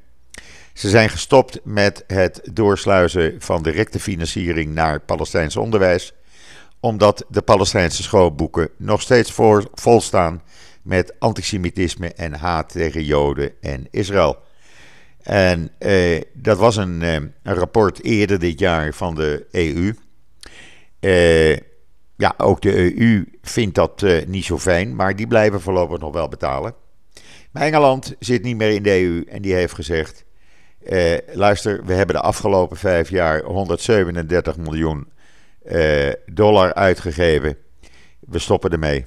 Ze 0.73 0.89
zijn 0.89 1.09
gestopt 1.09 1.59
met 1.63 2.03
het 2.07 2.41
doorsluizen 2.51 3.35
van 3.39 3.63
directe 3.63 3.99
financiering 3.99 4.73
naar 4.73 4.99
Palestijns 4.99 5.55
onderwijs, 5.55 6.13
omdat 6.79 7.25
de 7.29 7.41
Palestijnse 7.41 8.03
schoolboeken 8.03 8.69
nog 8.77 9.01
steeds 9.01 9.31
voor, 9.31 9.69
vol 9.73 10.01
staan 10.01 10.41
met 10.81 11.19
antisemitisme 11.19 12.13
en 12.13 12.33
haat 12.33 12.69
tegen 12.69 13.03
Joden 13.03 13.51
en 13.61 13.87
Israël. 13.91 14.37
En 15.23 15.69
eh, 15.77 16.21
dat 16.33 16.57
was 16.57 16.75
een, 16.75 17.01
eh, 17.01 17.13
een, 17.13 17.31
rapport 17.43 18.03
eerder 18.03 18.39
dit 18.39 18.59
jaar 18.59 18.93
van 18.93 19.15
de 19.15 19.45
EU. 19.51 19.93
Eh, 20.99 21.57
ja, 22.15 22.33
ook 22.37 22.61
de 22.61 22.99
EU 22.99 23.25
vindt 23.41 23.75
dat 23.75 24.03
eh, 24.03 24.25
niet 24.25 24.45
zo 24.45 24.59
fijn, 24.59 24.95
maar 24.95 25.15
die 25.15 25.27
blijven 25.27 25.61
voorlopig 25.61 25.99
nog 25.99 26.13
wel 26.13 26.27
betalen. 26.27 26.75
Maar 27.51 27.63
Engeland 27.63 28.15
zit 28.19 28.43
niet 28.43 28.57
meer 28.57 28.71
in 28.71 28.83
de 28.83 29.01
EU 29.01 29.23
en 29.23 29.41
die 29.41 29.53
heeft 29.53 29.73
gezegd: 29.73 30.25
eh, 30.85 31.17
luister, 31.33 31.85
we 31.85 31.93
hebben 31.93 32.15
de 32.15 32.21
afgelopen 32.21 32.77
vijf 32.77 33.09
jaar 33.09 33.43
137 33.43 34.57
miljoen 34.57 35.07
eh, 35.63 36.11
dollar 36.25 36.73
uitgegeven. 36.73 37.57
We 38.19 38.39
stoppen 38.39 38.71
ermee. 38.71 39.05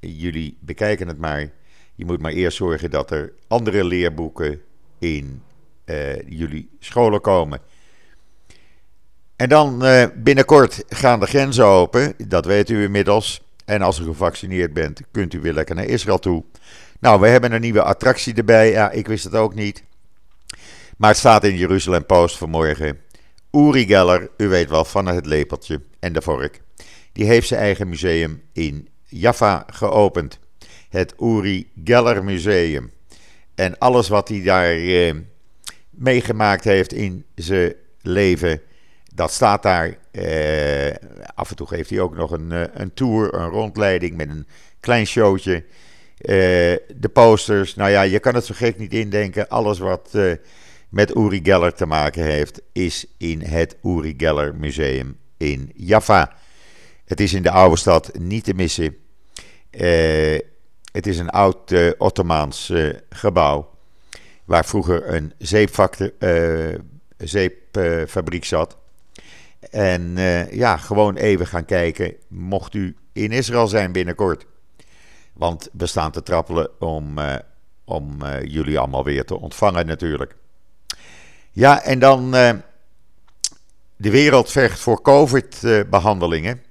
jullie 0.00 0.58
bekijken 0.60 1.08
het 1.08 1.18
maar. 1.18 1.50
Je 1.94 2.04
moet 2.04 2.20
maar 2.20 2.32
eerst 2.32 2.56
zorgen 2.56 2.90
dat 2.90 3.10
er 3.10 3.32
andere 3.48 3.84
leerboeken 3.84 4.60
in 4.98 5.42
uh, 5.90 6.20
jullie 6.28 6.70
scholen 6.80 7.20
komen. 7.20 7.60
En 9.36 9.48
dan 9.48 9.86
uh, 9.86 10.04
binnenkort 10.14 10.84
gaan 10.88 11.20
de 11.20 11.26
grenzen 11.26 11.64
open, 11.64 12.14
dat 12.28 12.44
weet 12.44 12.68
u 12.68 12.82
inmiddels. 12.82 13.42
En 13.64 13.82
als 13.82 13.98
u 13.98 14.04
gevaccineerd 14.04 14.72
bent, 14.72 15.00
kunt 15.10 15.34
u 15.34 15.40
weer 15.40 15.52
lekker 15.52 15.74
naar 15.74 15.84
Israël 15.84 16.18
toe. 16.18 16.44
Nou, 17.00 17.20
we 17.20 17.28
hebben 17.28 17.52
een 17.52 17.60
nieuwe 17.60 17.82
attractie 17.82 18.34
erbij. 18.34 18.70
Ja, 18.70 18.90
ik 18.90 19.06
wist 19.06 19.24
het 19.24 19.34
ook 19.34 19.54
niet. 19.54 19.84
Maar 20.96 21.10
het 21.10 21.18
staat 21.18 21.44
in 21.44 21.56
Jeruzalem 21.56 22.06
Post 22.06 22.36
vanmorgen. 22.36 22.98
Uri 23.52 23.86
Geller, 23.86 24.30
u 24.36 24.48
weet 24.48 24.70
wel, 24.70 24.84
van 24.84 25.06
het 25.06 25.26
lepeltje 25.26 25.80
en 26.00 26.12
de 26.12 26.22
vork. 26.22 26.60
Die 27.12 27.26
heeft 27.26 27.48
zijn 27.48 27.60
eigen 27.60 27.88
museum 27.88 28.42
in 28.52 28.88
Jaffa 29.04 29.64
geopend. 29.72 30.38
Het 30.88 31.14
Uri 31.20 31.70
Geller 31.84 32.24
Museum. 32.24 32.92
En 33.54 33.78
alles 33.78 34.08
wat 34.08 34.28
hij 34.28 34.42
daar 34.42 34.70
eh, 34.70 35.14
meegemaakt 35.98 36.64
heeft 36.64 36.92
in 36.92 37.24
zijn 37.34 37.74
leven, 38.02 38.60
dat 39.14 39.32
staat 39.32 39.62
daar. 39.62 39.98
Eh, 40.10 40.94
af 41.34 41.50
en 41.50 41.56
toe 41.56 41.66
geeft 41.66 41.90
hij 41.90 42.00
ook 42.00 42.16
nog 42.16 42.30
een, 42.30 42.52
eh, 42.52 42.62
een 42.72 42.94
tour, 42.94 43.34
een 43.34 43.48
rondleiding 43.48 44.16
met 44.16 44.28
een 44.28 44.46
klein 44.80 45.06
showtje. 45.06 45.64
Eh, 46.18 46.34
de 46.96 47.10
posters, 47.12 47.74
nou 47.74 47.90
ja, 47.90 48.02
je 48.02 48.18
kan 48.18 48.34
het 48.34 48.50
gek 48.52 48.78
niet 48.78 48.92
indenken. 48.92 49.48
Alles 49.48 49.78
wat 49.78 50.18
met 50.88 51.16
Uri 51.16 51.40
Geller 51.42 51.74
te 51.74 51.86
maken 51.86 52.22
heeft, 52.22 52.60
is 52.72 53.06
in 53.16 53.40
het 53.40 53.76
Uri 53.82 54.14
Geller 54.16 54.54
Museum 54.54 55.16
in 55.36 55.72
Jaffa. 55.74 56.32
Het 57.04 57.20
is 57.20 57.32
in 57.32 57.42
de 57.42 57.50
oude 57.50 57.76
stad 57.76 58.10
niet 58.18 58.44
te 58.44 58.54
missen. 58.54 58.96
Het 60.92 61.06
is 61.06 61.18
een 61.18 61.30
oud 61.30 61.74
Ottomaans 61.98 62.72
gebouw. 63.10 63.77
Waar 64.48 64.64
vroeger 64.64 65.14
een 65.14 65.32
zeepfabriek 67.18 68.44
zat. 68.44 68.76
En 69.70 70.16
ja, 70.50 70.76
gewoon 70.76 71.16
even 71.16 71.46
gaan 71.46 71.64
kijken. 71.64 72.14
Mocht 72.28 72.74
u 72.74 72.96
in 73.12 73.32
Israël 73.32 73.66
zijn 73.66 73.92
binnenkort. 73.92 74.46
Want 75.32 75.68
we 75.72 75.86
staan 75.86 76.10
te 76.10 76.22
trappelen 76.22 76.80
om, 76.80 77.18
om 77.84 78.24
jullie 78.44 78.78
allemaal 78.78 79.04
weer 79.04 79.24
te 79.24 79.38
ontvangen 79.38 79.86
natuurlijk. 79.86 80.34
Ja, 81.50 81.82
en 81.82 81.98
dan 81.98 82.30
de 82.30 84.10
wereld 84.10 84.50
vecht 84.50 84.80
voor 84.80 85.02
COVID-behandelingen. 85.02 86.62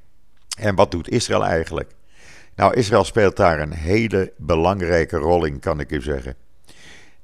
En 0.59 0.75
wat 0.75 0.91
doet 0.91 1.09
Israël 1.09 1.45
eigenlijk? 1.45 1.91
Nou, 2.55 2.73
Israël 2.73 3.03
speelt 3.03 3.35
daar 3.35 3.59
een 3.59 3.73
hele 3.73 4.33
belangrijke 4.37 5.17
rol 5.17 5.45
in, 5.45 5.59
kan 5.59 5.79
ik 5.79 5.91
u 5.91 6.01
zeggen. 6.01 6.35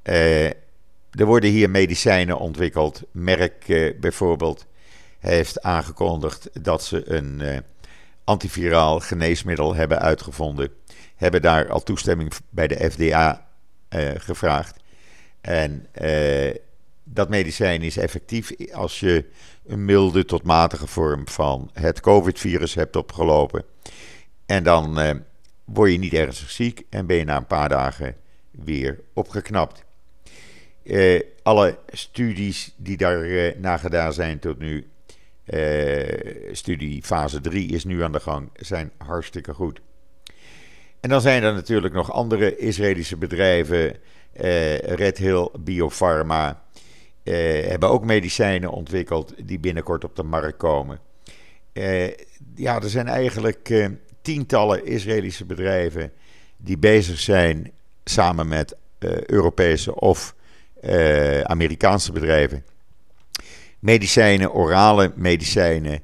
Uh, 0.04 0.46
er 1.12 1.26
worden 1.26 1.50
hier 1.50 1.70
medicijnen 1.70 2.38
ontwikkeld. 2.38 3.02
Merck 3.12 3.68
uh, 3.68 4.00
bijvoorbeeld 4.00 4.66
heeft 5.20 5.62
aangekondigd 5.62 6.50
dat 6.64 6.84
ze 6.84 7.10
een 7.10 7.40
uh, 7.42 7.58
antiviraal 8.24 9.00
geneesmiddel 9.00 9.76
hebben 9.76 10.00
uitgevonden. 10.00 10.70
Hebben 11.16 11.42
daar 11.42 11.70
al 11.70 11.84
toestemming 11.84 12.32
bij 12.50 12.68
de 12.68 12.90
FDA 12.92 13.48
gevraagd. 14.18 14.80
En 15.42 15.88
dat 17.04 17.30
medicijn 17.30 17.82
is 17.82 17.98
effectief 17.98 18.52
als 18.72 19.00
je 19.00 19.26
een 19.66 19.86
milde 19.86 20.26
tot 20.26 20.44
matige 20.44 20.88
vorm 20.88 21.28
van 21.28 21.70
het 21.74 22.00
COVID-virus 22.00 22.74
hebt 22.74 22.96
opgelopen. 22.96 23.66
En 24.46 24.64
dan 24.64 25.00
eh, 25.00 25.16
word 25.66 25.92
je 25.92 25.98
niet 25.98 26.14
ernstig 26.14 26.52
ziek 26.52 26.86
en 26.90 27.06
ben 27.06 27.18
je 27.18 27.24
na 27.24 27.38
een 27.38 27.48
paar 27.48 27.70
dagen 27.70 28.16
weer 28.52 29.00
opgeknapt. 29.14 29.84
Eh, 30.84 31.22
alle 31.44 31.78
studies 31.88 32.74
die 32.78 32.98
daar 32.98 33.24
eh, 33.24 33.80
gedaan 33.80 34.14
zijn 34.14 34.40
tot 34.40 34.60
nu, 34.60 34.88
eh, 35.44 36.52
studie 36.52 37.04
fase 37.04 37.42
3 37.42 37.70
is 37.70 37.84
nu 37.84 38.04
aan 38.04 38.12
de 38.12 38.20
gang, 38.20 38.50
zijn 38.56 38.92
hartstikke 38.98 39.54
goed. 39.54 39.82
En 41.00 41.10
dan 41.10 41.22
zijn 41.22 41.44
er 41.44 41.54
natuurlijk 41.54 41.94
nog 41.94 42.12
andere 42.12 42.58
Israëlische 42.58 43.18
bedrijven, 43.18 43.96
Red 44.82 45.18
Hill 45.18 45.50
Biopharma, 45.60 46.64
hebben 47.24 47.90
ook 47.90 48.06
medicijnen 48.06 48.72
ontwikkeld 48.72 49.34
die 49.38 49.60
binnenkort 49.60 50.04
op 50.04 50.16
de 50.16 50.24
markt 50.24 50.58
komen. 50.58 51.00
Ja, 52.56 52.82
er 52.82 52.90
zijn 52.90 53.08
eigenlijk 53.08 53.90
tientallen 54.22 54.86
Israëlische 54.86 55.46
bedrijven 55.46 56.12
die 56.58 56.78
bezig 56.78 57.20
zijn 57.20 57.72
samen 58.04 58.48
met 58.48 58.76
Europese 59.26 59.96
of 59.96 60.36
Amerikaanse 61.44 62.12
bedrijven. 62.12 62.66
Medicijnen, 63.80 64.54
orale 64.54 65.12
medicijnen 65.16 66.02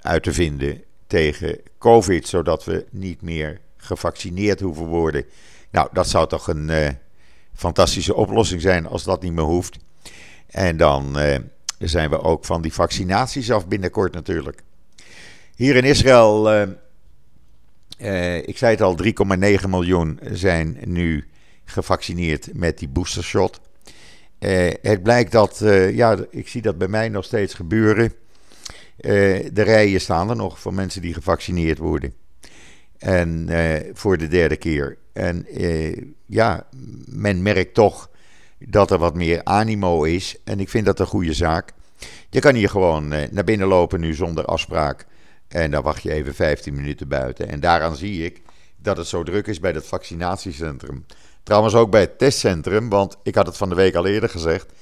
uit 0.00 0.22
te 0.22 0.32
vinden 0.32 0.82
tegen 1.06 1.60
COVID, 1.78 2.28
zodat 2.28 2.64
we 2.64 2.86
niet 2.90 3.22
meer 3.22 3.60
gevaccineerd 3.76 4.60
hoeven 4.60 4.86
worden. 4.86 5.24
Nou, 5.70 5.88
dat 5.92 6.08
zou 6.08 6.28
toch 6.28 6.48
een 6.48 6.96
fantastische 7.54 8.14
oplossing 8.14 8.60
zijn 8.60 8.86
als 8.86 9.04
dat 9.04 9.22
niet 9.22 9.32
meer 9.32 9.44
hoeft. 9.44 9.76
En 10.46 10.76
dan 10.76 11.16
zijn 11.78 12.10
we 12.10 12.22
ook 12.22 12.44
van 12.44 12.62
die 12.62 12.72
vaccinaties 12.72 13.50
af 13.50 13.68
binnenkort 13.68 14.14
natuurlijk. 14.14 14.62
Hier 15.54 15.76
in 15.76 15.84
Israël, 15.84 16.52
ik 18.44 18.58
zei 18.58 18.70
het 18.70 18.82
al, 18.82 18.96
3,9 19.04 19.68
miljoen 19.68 20.20
zijn 20.22 20.78
nu 20.84 21.28
gevaccineerd 21.68 22.48
met 22.54 22.78
die 22.78 22.88
boostershot. 22.88 23.60
het 24.82 25.02
blijkt 25.02 25.32
dat, 25.32 25.58
ja, 25.92 26.16
ik 26.30 26.48
zie 26.48 26.62
dat 26.62 26.78
bij 26.78 26.88
mij 26.88 27.08
nog 27.08 27.24
steeds 27.24 27.54
gebeuren. 27.54 28.12
de 28.96 29.62
rijen 29.62 30.00
staan 30.00 30.30
er 30.30 30.36
nog 30.36 30.60
voor 30.60 30.74
mensen 30.74 31.02
die 31.02 31.14
gevaccineerd 31.14 31.78
worden. 31.78 32.14
En 32.98 33.48
voor 33.92 34.18
de 34.18 34.28
derde 34.28 34.56
keer. 34.56 34.98
En 35.12 35.46
ja, 36.26 36.66
men 37.06 37.42
merkt 37.42 37.74
toch 37.74 38.10
dat 38.58 38.90
er 38.90 38.98
wat 38.98 39.14
meer 39.14 39.44
animo 39.44 40.02
is. 40.02 40.36
En 40.44 40.60
ik 40.60 40.68
vind 40.68 40.86
dat 40.86 41.00
een 41.00 41.06
goede 41.06 41.34
zaak. 41.34 41.72
Je 42.30 42.40
kan 42.40 42.54
hier 42.54 42.68
gewoon 42.68 43.12
eh, 43.12 43.30
naar 43.30 43.44
binnen 43.44 43.66
lopen 43.66 44.00
nu 44.00 44.14
zonder 44.14 44.44
afspraak. 44.44 45.06
En 45.48 45.70
dan 45.70 45.82
wacht 45.82 46.02
je 46.02 46.12
even 46.12 46.34
15 46.34 46.74
minuten 46.74 47.08
buiten. 47.08 47.48
En 47.48 47.60
daaraan 47.60 47.96
zie 47.96 48.24
ik 48.24 48.42
dat 48.76 48.96
het 48.96 49.06
zo 49.06 49.22
druk 49.22 49.46
is 49.46 49.60
bij 49.60 49.70
het 49.70 49.86
vaccinatiecentrum. 49.86 51.04
Trouwens 51.48 51.74
ook 51.74 51.90
bij 51.90 52.00
het 52.00 52.18
testcentrum, 52.18 52.88
want 52.88 53.16
ik 53.22 53.34
had 53.34 53.46
het 53.46 53.56
van 53.56 53.68
de 53.68 53.74
week 53.74 53.94
al 53.94 54.06
eerder 54.06 54.28
gezegd. 54.28 54.72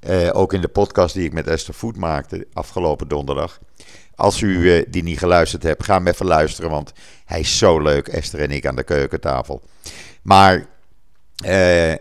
Eh, 0.00 0.28
ook 0.32 0.52
in 0.52 0.60
de 0.60 0.68
podcast 0.68 1.14
die 1.14 1.24
ik 1.24 1.32
met 1.32 1.46
Esther 1.46 1.74
Voet 1.74 1.96
maakte 1.96 2.46
afgelopen 2.52 3.08
donderdag. 3.08 3.60
Als 4.14 4.40
u 4.40 4.72
eh, 4.72 4.84
die 4.88 5.02
niet 5.02 5.18
geluisterd 5.18 5.62
hebt, 5.62 5.84
ga 5.84 5.94
hem 5.94 6.06
even 6.06 6.26
luisteren, 6.26 6.70
want 6.70 6.92
hij 7.24 7.40
is 7.40 7.58
zo 7.58 7.80
leuk, 7.80 8.08
Esther 8.08 8.40
en 8.40 8.50
ik 8.50 8.66
aan 8.66 8.76
de 8.76 8.82
keukentafel. 8.82 9.62
Maar 10.22 10.66
uh, 11.46 11.94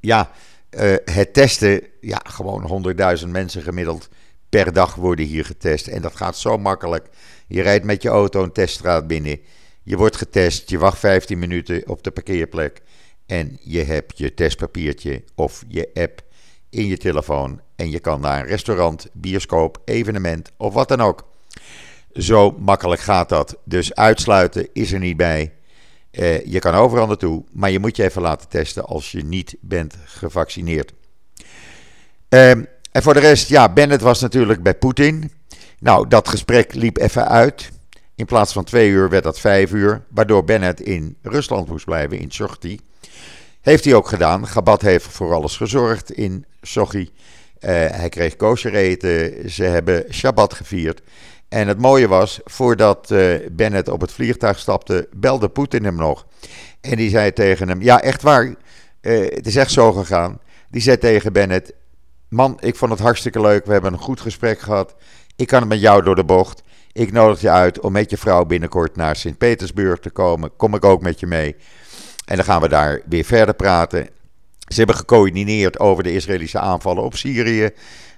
ja, 0.00 0.30
uh, 0.70 0.94
het 1.04 1.32
testen, 1.32 1.82
ja, 2.00 2.20
gewoon 2.28 2.84
100.000 3.18 3.28
mensen 3.28 3.62
gemiddeld 3.62 4.08
per 4.48 4.72
dag 4.72 4.94
worden 4.94 5.24
hier 5.24 5.44
getest. 5.44 5.86
En 5.86 6.02
dat 6.02 6.16
gaat 6.16 6.36
zo 6.36 6.58
makkelijk. 6.58 7.08
Je 7.46 7.62
rijdt 7.62 7.84
met 7.84 8.02
je 8.02 8.08
auto 8.08 8.42
een 8.42 8.52
teststraat 8.52 9.06
binnen. 9.06 9.40
Je 9.82 9.96
wordt 9.96 10.16
getest, 10.16 10.70
je 10.70 10.78
wacht 10.78 10.98
15 10.98 11.38
minuten 11.38 11.88
op 11.88 12.02
de 12.02 12.10
parkeerplek. 12.10 12.82
En 13.26 13.58
je 13.62 13.82
hebt 13.82 14.18
je 14.18 14.34
testpapiertje 14.34 15.22
of 15.34 15.64
je 15.68 15.90
app 15.94 16.22
in 16.70 16.86
je 16.86 16.96
telefoon. 16.96 17.60
En 17.76 17.90
je 17.90 17.98
kan 17.98 18.20
naar 18.20 18.40
een 18.40 18.46
restaurant, 18.46 19.06
bioscoop, 19.12 19.82
evenement 19.84 20.52
of 20.56 20.74
wat 20.74 20.88
dan 20.88 21.00
ook. 21.00 21.28
Zo 22.12 22.50
makkelijk 22.58 23.00
gaat 23.00 23.28
dat. 23.28 23.56
Dus 23.64 23.94
uitsluiten 23.94 24.68
is 24.72 24.92
er 24.92 24.98
niet 24.98 25.16
bij. 25.16 25.52
Uh, 26.12 26.44
je 26.44 26.58
kan 26.58 26.74
overal 26.74 27.06
naartoe, 27.06 27.44
maar 27.52 27.70
je 27.70 27.78
moet 27.78 27.96
je 27.96 28.04
even 28.04 28.22
laten 28.22 28.48
testen 28.48 28.84
als 28.84 29.12
je 29.12 29.24
niet 29.24 29.56
bent 29.60 29.94
gevaccineerd. 30.04 30.92
Uh, 32.28 32.50
en 32.50 33.02
voor 33.02 33.14
de 33.14 33.20
rest, 33.20 33.48
ja, 33.48 33.72
Bennett 33.72 34.02
was 34.02 34.20
natuurlijk 34.20 34.62
bij 34.62 34.74
Poetin. 34.74 35.32
Nou, 35.78 36.08
dat 36.08 36.28
gesprek 36.28 36.74
liep 36.74 36.98
even 36.98 37.28
uit. 37.28 37.70
In 38.14 38.26
plaats 38.26 38.52
van 38.52 38.64
twee 38.64 38.90
uur 38.90 39.08
werd 39.08 39.24
dat 39.24 39.40
vijf 39.40 39.72
uur, 39.72 40.04
waardoor 40.08 40.44
Bennett 40.44 40.80
in 40.80 41.16
Rusland 41.22 41.68
moest 41.68 41.84
blijven, 41.84 42.18
in 42.18 42.30
Sochi. 42.30 42.80
Heeft 43.66 43.84
hij 43.84 43.94
ook 43.94 44.08
gedaan. 44.08 44.46
Gabat 44.46 44.82
heeft 44.82 45.06
voor 45.06 45.34
alles 45.34 45.56
gezorgd 45.56 46.12
in 46.12 46.44
Sochi. 46.62 47.00
Uh, 47.00 47.70
hij 47.70 48.08
kreeg 48.08 48.36
kosher 48.36 48.74
eten, 48.74 49.50
ze 49.50 49.62
hebben 49.62 50.04
Shabbat 50.10 50.54
gevierd. 50.54 51.02
En 51.48 51.68
het 51.68 51.78
mooie 51.78 52.08
was, 52.08 52.40
voordat 52.44 53.10
uh, 53.10 53.34
Bennett 53.52 53.88
op 53.88 54.00
het 54.00 54.12
vliegtuig 54.12 54.58
stapte, 54.58 55.08
belde 55.12 55.48
Poetin 55.48 55.84
hem 55.84 55.96
nog. 55.96 56.26
En 56.80 56.96
die 56.96 57.10
zei 57.10 57.32
tegen 57.32 57.68
hem: 57.68 57.82
Ja, 57.82 58.02
echt 58.02 58.22
waar, 58.22 58.44
uh, 58.44 58.54
het 59.34 59.46
is 59.46 59.56
echt 59.56 59.70
zo 59.70 59.92
gegaan. 59.92 60.40
Die 60.70 60.82
zei 60.82 60.98
tegen 60.98 61.32
Bennett: 61.32 61.72
Man, 62.28 62.56
ik 62.60 62.76
vond 62.76 62.90
het 62.90 63.00
hartstikke 63.00 63.40
leuk. 63.40 63.66
We 63.66 63.72
hebben 63.72 63.92
een 63.92 63.98
goed 63.98 64.20
gesprek 64.20 64.60
gehad. 64.60 64.94
Ik 65.36 65.46
kan 65.46 65.60
het 65.60 65.68
met 65.68 65.80
jou 65.80 66.02
door 66.02 66.16
de 66.16 66.24
bocht. 66.24 66.62
Ik 66.92 67.12
nodig 67.12 67.40
je 67.40 67.50
uit 67.50 67.80
om 67.80 67.92
met 67.92 68.10
je 68.10 68.16
vrouw 68.16 68.44
binnenkort 68.44 68.96
naar 68.96 69.16
Sint-Petersburg 69.16 69.98
te 69.98 70.10
komen. 70.10 70.56
Kom 70.56 70.74
ik 70.74 70.84
ook 70.84 71.02
met 71.02 71.20
je 71.20 71.26
mee. 71.26 71.56
En 72.26 72.36
dan 72.36 72.44
gaan 72.44 72.60
we 72.60 72.68
daar 72.68 73.00
weer 73.08 73.24
verder 73.24 73.54
praten. 73.54 74.08
Ze 74.68 74.76
hebben 74.76 74.96
gecoördineerd 74.96 75.78
over 75.78 76.02
de 76.02 76.14
Israëlische 76.14 76.58
aanvallen 76.58 77.02
op 77.02 77.16
Syrië. 77.16 77.70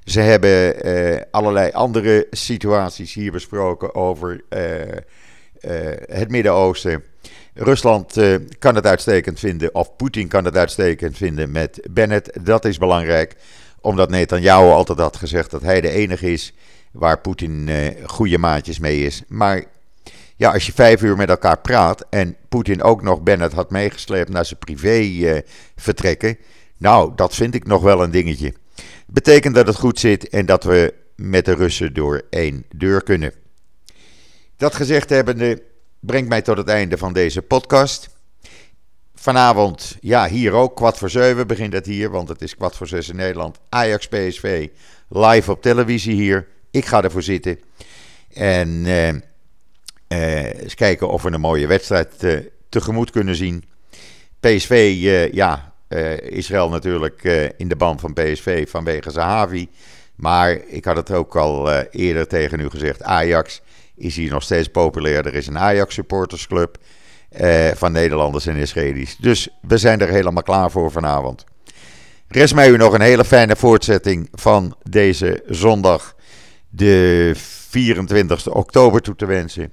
Ze 0.04 0.20
hebben 0.20 0.86
uh, 0.86 1.20
allerlei 1.30 1.70
andere 1.72 2.26
situaties 2.30 3.14
hier 3.14 3.32
besproken 3.32 3.94
over 3.94 4.40
uh, 4.50 4.80
uh, 4.80 4.90
het 6.06 6.30
Midden-Oosten. 6.30 7.02
Rusland 7.54 8.16
kan 8.58 8.74
het 8.74 8.86
uitstekend 8.86 9.38
vinden, 9.38 9.74
of 9.74 9.96
Poetin 9.96 10.28
kan 10.28 10.44
het 10.44 10.56
uitstekend 10.56 11.16
vinden 11.16 11.50
met 11.50 11.80
Bennett. 11.90 12.44
Dat 12.44 12.64
is 12.64 12.78
belangrijk, 12.78 13.34
omdat 13.80 14.10
Netanyahu 14.10 14.70
altijd 14.70 14.98
had 14.98 15.16
gezegd 15.16 15.50
dat 15.50 15.62
hij 15.62 15.80
de 15.80 15.90
enige 15.90 16.32
is 16.32 16.54
waar 16.92 17.20
Poetin 17.20 17.70
goede 18.06 18.38
maatjes 18.38 18.78
mee 18.78 19.04
is. 19.04 19.22
Maar 19.28 19.64
ja, 20.38 20.52
als 20.52 20.66
je 20.66 20.72
vijf 20.72 21.02
uur 21.02 21.16
met 21.16 21.28
elkaar 21.28 21.58
praat 21.58 22.06
en 22.10 22.36
Poetin 22.48 22.82
ook 22.82 23.02
nog 23.02 23.22
Bennett 23.22 23.52
had 23.52 23.70
meegesleept 23.70 24.28
naar 24.28 24.44
zijn 24.44 24.58
privé 24.58 25.42
vertrekken. 25.76 26.38
Nou, 26.76 27.12
dat 27.16 27.34
vind 27.34 27.54
ik 27.54 27.66
nog 27.66 27.82
wel 27.82 28.02
een 28.02 28.10
dingetje. 28.10 28.54
Betekent 29.06 29.54
dat 29.54 29.66
het 29.66 29.76
goed 29.76 29.98
zit 29.98 30.28
en 30.28 30.46
dat 30.46 30.64
we 30.64 30.94
met 31.16 31.44
de 31.44 31.54
Russen 31.54 31.94
door 31.94 32.22
één 32.30 32.64
deur 32.74 33.02
kunnen. 33.02 33.32
Dat 34.56 34.74
gezegd 34.74 35.10
hebbende 35.10 35.62
brengt 36.00 36.28
mij 36.28 36.42
tot 36.42 36.56
het 36.56 36.68
einde 36.68 36.98
van 36.98 37.12
deze 37.12 37.42
podcast. 37.42 38.08
Vanavond, 39.14 39.96
ja, 40.00 40.28
hier 40.28 40.52
ook, 40.52 40.76
kwart 40.76 40.98
voor 40.98 41.10
zeven 41.10 41.46
begint 41.46 41.72
het 41.72 41.86
hier, 41.86 42.10
want 42.10 42.28
het 42.28 42.42
is 42.42 42.56
kwart 42.56 42.76
voor 42.76 42.86
zes 42.86 43.08
in 43.08 43.16
Nederland. 43.16 43.58
Ajax 43.68 44.08
PSV, 44.08 44.68
live 45.08 45.50
op 45.50 45.62
televisie 45.62 46.14
hier. 46.14 46.46
Ik 46.70 46.84
ga 46.84 47.02
ervoor 47.02 47.22
zitten. 47.22 47.58
En 48.34 48.86
eh, 48.86 49.08
eh, 49.08 49.16
eens 50.08 50.74
kijken 50.74 51.08
of 51.08 51.22
we 51.22 51.32
een 51.32 51.40
mooie 51.40 51.66
wedstrijd 51.66 52.24
eh, 52.24 52.36
tegemoet 52.68 53.10
kunnen 53.10 53.36
zien. 53.36 53.64
PSV, 54.40 54.70
eh, 54.70 55.32
ja, 55.32 55.72
Israël 56.22 56.68
natuurlijk 56.68 57.22
in 57.56 57.68
de 57.68 57.76
band 57.76 58.00
van 58.00 58.12
PSV 58.12 58.68
vanwege 58.70 59.10
Zahavi. 59.10 59.68
Maar 60.14 60.50
ik 60.66 60.84
had 60.84 60.96
het 60.96 61.10
ook 61.10 61.36
al 61.36 61.72
eerder 61.82 62.26
tegen 62.26 62.60
u 62.60 62.70
gezegd. 62.70 63.02
Ajax 63.02 63.62
is 63.94 64.16
hier 64.16 64.30
nog 64.30 64.42
steeds 64.42 64.68
populair. 64.68 65.26
Er 65.26 65.34
is 65.34 65.46
een 65.46 65.58
Ajax 65.58 65.94
supportersclub 65.94 66.76
van 67.74 67.92
Nederlanders 67.92 68.46
en 68.46 68.56
Israëli's. 68.56 69.16
Dus 69.16 69.48
we 69.62 69.78
zijn 69.78 70.00
er 70.00 70.08
helemaal 70.08 70.42
klaar 70.42 70.70
voor 70.70 70.90
vanavond. 70.90 71.44
Rest 72.28 72.54
mij 72.54 72.70
u 72.70 72.76
nog 72.76 72.92
een 72.92 73.00
hele 73.00 73.24
fijne 73.24 73.56
voortzetting 73.56 74.28
van 74.32 74.76
deze 74.90 75.42
zondag, 75.46 76.14
de 76.68 77.32
24 77.34 78.48
oktober, 78.48 79.00
toe 79.00 79.16
te 79.16 79.26
wensen. 79.26 79.72